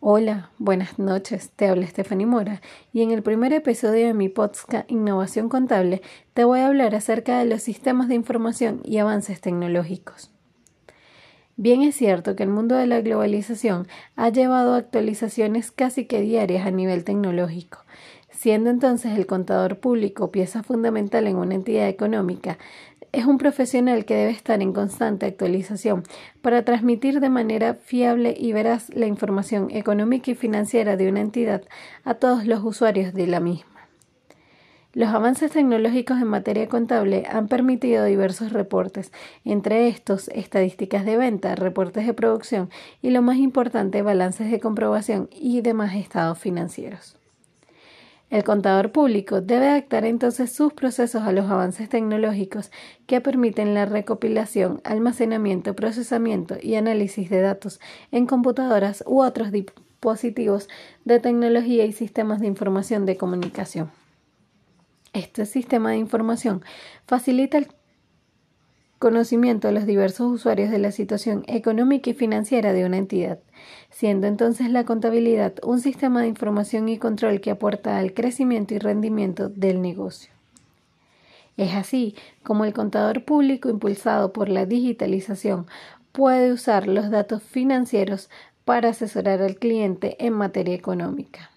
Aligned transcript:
Hola, 0.00 0.50
buenas 0.58 0.98
noches, 0.98 1.52
te 1.56 1.68
habla 1.68 1.86
Stephanie 1.86 2.26
Mora 2.26 2.60
y 2.92 3.00
en 3.00 3.12
el 3.12 3.22
primer 3.22 3.54
episodio 3.54 4.06
de 4.06 4.12
mi 4.12 4.28
podcast 4.28 4.88
Innovación 4.90 5.48
Contable 5.48 6.02
te 6.34 6.44
voy 6.44 6.60
a 6.60 6.66
hablar 6.66 6.94
acerca 6.94 7.38
de 7.38 7.46
los 7.46 7.62
sistemas 7.62 8.06
de 8.08 8.14
información 8.14 8.82
y 8.84 8.98
avances 8.98 9.40
tecnológicos. 9.40 10.30
Bien 11.56 11.80
es 11.80 11.94
cierto 11.94 12.36
que 12.36 12.42
el 12.42 12.50
mundo 12.50 12.76
de 12.76 12.86
la 12.86 13.00
globalización 13.00 13.88
ha 14.16 14.28
llevado 14.28 14.74
actualizaciones 14.74 15.72
casi 15.72 16.04
que 16.04 16.20
diarias 16.20 16.66
a 16.66 16.70
nivel 16.70 17.02
tecnológico, 17.02 17.78
siendo 18.28 18.68
entonces 18.68 19.16
el 19.16 19.26
contador 19.26 19.78
público 19.78 20.30
pieza 20.30 20.62
fundamental 20.62 21.26
en 21.26 21.36
una 21.36 21.54
entidad 21.54 21.88
económica, 21.88 22.58
es 23.12 23.26
un 23.26 23.38
profesional 23.38 24.04
que 24.04 24.14
debe 24.14 24.30
estar 24.30 24.60
en 24.62 24.72
constante 24.72 25.26
actualización 25.26 26.02
para 26.42 26.64
transmitir 26.64 27.20
de 27.20 27.30
manera 27.30 27.74
fiable 27.74 28.34
y 28.36 28.52
veraz 28.52 28.90
la 28.94 29.06
información 29.06 29.68
económica 29.70 30.30
y 30.30 30.34
financiera 30.34 30.96
de 30.96 31.08
una 31.08 31.20
entidad 31.20 31.62
a 32.04 32.14
todos 32.14 32.46
los 32.46 32.62
usuarios 32.64 33.14
de 33.14 33.26
la 33.26 33.40
misma. 33.40 33.76
Los 34.96 35.10
avances 35.10 35.52
tecnológicos 35.52 36.18
en 36.22 36.28
materia 36.28 36.68
contable 36.68 37.24
han 37.28 37.48
permitido 37.48 38.06
diversos 38.06 38.52
reportes, 38.52 39.12
entre 39.44 39.88
estos 39.88 40.28
estadísticas 40.28 41.04
de 41.04 41.18
venta, 41.18 41.54
reportes 41.54 42.06
de 42.06 42.14
producción 42.14 42.70
y 43.02 43.10
lo 43.10 43.20
más 43.20 43.36
importante, 43.36 44.00
balances 44.00 44.50
de 44.50 44.58
comprobación 44.58 45.28
y 45.30 45.60
demás 45.60 45.94
estados 45.94 46.38
financieros. 46.38 47.18
El 48.28 48.42
contador 48.42 48.90
público 48.90 49.40
debe 49.40 49.68
adaptar 49.68 50.04
entonces 50.04 50.52
sus 50.52 50.72
procesos 50.72 51.22
a 51.22 51.32
los 51.32 51.48
avances 51.48 51.88
tecnológicos 51.88 52.72
que 53.06 53.20
permiten 53.20 53.72
la 53.72 53.86
recopilación, 53.86 54.80
almacenamiento, 54.82 55.76
procesamiento 55.76 56.56
y 56.60 56.74
análisis 56.74 57.30
de 57.30 57.40
datos 57.40 57.80
en 58.10 58.26
computadoras 58.26 59.04
u 59.06 59.22
otros 59.22 59.52
dispositivos 59.52 60.68
de 61.04 61.20
tecnología 61.20 61.84
y 61.84 61.92
sistemas 61.92 62.40
de 62.40 62.48
información 62.48 63.06
de 63.06 63.16
comunicación. 63.16 63.92
Este 65.12 65.46
sistema 65.46 65.90
de 65.90 65.98
información 65.98 66.62
facilita 67.06 67.58
el 67.58 67.68
conocimiento 68.98 69.68
a 69.68 69.72
los 69.72 69.86
diversos 69.86 70.32
usuarios 70.32 70.70
de 70.70 70.78
la 70.78 70.90
situación 70.90 71.44
económica 71.46 72.10
y 72.10 72.14
financiera 72.14 72.72
de 72.72 72.84
una 72.84 72.96
entidad, 72.96 73.38
siendo 73.90 74.26
entonces 74.26 74.70
la 74.70 74.84
contabilidad 74.84 75.54
un 75.62 75.80
sistema 75.80 76.22
de 76.22 76.28
información 76.28 76.88
y 76.88 76.98
control 76.98 77.40
que 77.40 77.50
aporta 77.50 77.98
al 77.98 78.14
crecimiento 78.14 78.74
y 78.74 78.78
rendimiento 78.78 79.48
del 79.48 79.82
negocio. 79.82 80.30
Es 81.56 81.74
así 81.74 82.14
como 82.42 82.64
el 82.64 82.74
contador 82.74 83.24
público 83.24 83.68
impulsado 83.68 84.32
por 84.32 84.48
la 84.48 84.66
digitalización 84.66 85.66
puede 86.12 86.52
usar 86.52 86.86
los 86.86 87.10
datos 87.10 87.42
financieros 87.42 88.30
para 88.64 88.90
asesorar 88.90 89.42
al 89.42 89.56
cliente 89.56 90.16
en 90.24 90.32
materia 90.32 90.74
económica. 90.74 91.50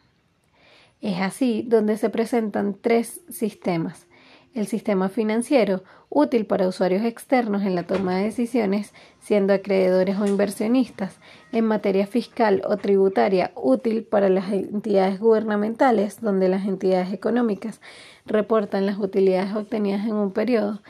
Es 1.01 1.19
así 1.21 1.63
donde 1.67 1.97
se 1.97 2.09
presentan 2.09 2.75
tres 2.79 3.21
sistemas, 3.29 4.05
el 4.53 4.67
sistema 4.67 5.09
financiero, 5.09 5.83
útil 6.09 6.45
para 6.45 6.67
usuarios 6.67 7.03
externos 7.03 7.63
en 7.63 7.75
la 7.75 7.83
toma 7.83 8.17
de 8.17 8.23
decisiones, 8.23 8.93
siendo 9.19 9.53
acreedores 9.53 10.17
o 10.17 10.25
inversionistas, 10.25 11.19
en 11.51 11.65
materia 11.65 12.07
fiscal 12.07 12.61
o 12.67 12.77
tributaria, 12.77 13.51
útil 13.55 14.03
para 14.03 14.29
las 14.29 14.51
entidades 14.51 15.19
gubernamentales, 15.19 16.19
donde 16.21 16.49
las 16.49 16.65
entidades 16.65 17.13
económicas 17.13 17.79
reportan 18.25 18.85
las 18.85 18.97
utilidades 18.97 19.55
obtenidas 19.55 20.05
en 20.05 20.13
un 20.13 20.31
periodo, 20.31 20.81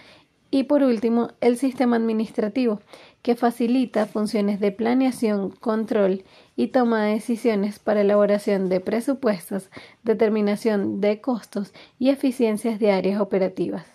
y 0.52 0.64
por 0.64 0.81
último, 0.81 1.30
el 1.42 1.58
sistema 1.58 1.97
administrativo, 1.97 2.81
que 3.22 3.36
facilita 3.36 4.08
funciones 4.08 4.59
de 4.59 4.72
planeación, 4.72 5.52
control 5.52 6.23
y 6.56 6.67
toma 6.67 7.03
de 7.03 7.14
decisiones 7.14 7.78
para 7.78 8.02
elaboración 8.02 8.67
de 8.67 8.80
presupuestos, 8.80 9.69
determinación 10.03 11.02
de 11.02 11.22
costos 11.22 11.73
y 12.00 12.09
eficiencias 12.09 12.80
de 12.80 12.91
áreas 12.91 13.22
operativas. 13.22 13.86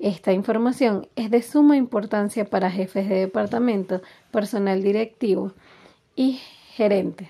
Esta 0.00 0.32
información 0.32 1.06
es 1.14 1.30
de 1.30 1.42
suma 1.42 1.76
importancia 1.76 2.44
para 2.44 2.70
jefes 2.70 3.08
de 3.08 3.16
departamento, 3.16 4.02
personal 4.32 4.82
directivo 4.82 5.52
y 6.16 6.40
gerentes, 6.72 7.28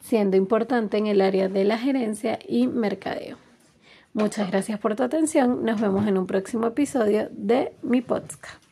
siendo 0.00 0.38
importante 0.38 0.96
en 0.96 1.06
el 1.06 1.20
área 1.20 1.48
de 1.48 1.64
la 1.64 1.76
gerencia 1.76 2.38
y 2.48 2.66
mercadeo. 2.66 3.36
Muchas 4.14 4.48
gracias 4.48 4.78
por 4.78 4.94
tu 4.94 5.02
atención. 5.02 5.64
Nos 5.64 5.80
vemos 5.80 6.06
en 6.06 6.16
un 6.16 6.26
próximo 6.26 6.68
episodio 6.68 7.28
de 7.32 7.74
mi 7.82 8.00
podcast. 8.00 8.63